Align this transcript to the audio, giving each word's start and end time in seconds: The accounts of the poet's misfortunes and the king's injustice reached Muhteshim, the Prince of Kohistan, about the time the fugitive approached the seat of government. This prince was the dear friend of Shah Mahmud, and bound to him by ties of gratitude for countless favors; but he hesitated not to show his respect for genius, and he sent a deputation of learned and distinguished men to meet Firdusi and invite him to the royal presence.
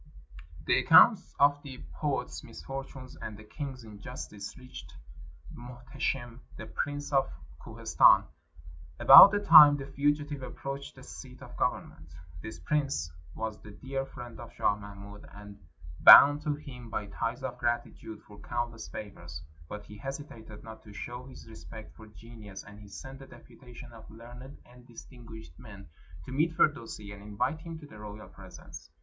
The 0.65 0.79
accounts 0.79 1.35
of 1.39 1.61
the 1.61 1.83
poet's 1.93 2.43
misfortunes 2.43 3.15
and 3.17 3.37
the 3.37 3.43
king's 3.43 3.83
injustice 3.83 4.57
reached 4.57 4.95
Muhteshim, 5.53 6.39
the 6.57 6.65
Prince 6.65 7.13
of 7.13 7.29
Kohistan, 7.63 8.25
about 8.99 9.29
the 9.29 9.37
time 9.45 9.77
the 9.77 9.85
fugitive 9.85 10.41
approached 10.41 10.95
the 10.95 11.03
seat 11.03 11.43
of 11.43 11.55
government. 11.55 12.15
This 12.41 12.57
prince 12.59 13.11
was 13.35 13.61
the 13.61 13.69
dear 13.69 14.07
friend 14.07 14.39
of 14.39 14.51
Shah 14.53 14.75
Mahmud, 14.75 15.27
and 15.35 15.59
bound 15.99 16.41
to 16.45 16.55
him 16.55 16.89
by 16.89 17.05
ties 17.05 17.43
of 17.43 17.59
gratitude 17.59 18.23
for 18.23 18.39
countless 18.39 18.87
favors; 18.87 19.43
but 19.69 19.85
he 19.85 19.99
hesitated 19.99 20.63
not 20.63 20.81
to 20.81 20.93
show 20.93 21.27
his 21.27 21.47
respect 21.47 21.95
for 21.95 22.07
genius, 22.07 22.63
and 22.63 22.79
he 22.79 22.87
sent 22.87 23.21
a 23.21 23.27
deputation 23.27 23.93
of 23.93 24.09
learned 24.09 24.57
and 24.65 24.87
distinguished 24.87 25.59
men 25.59 25.87
to 26.25 26.31
meet 26.31 26.53
Firdusi 26.53 27.11
and 27.11 27.21
invite 27.21 27.59
him 27.59 27.77
to 27.77 27.85
the 27.85 27.99
royal 27.99 28.29
presence. 28.29 28.89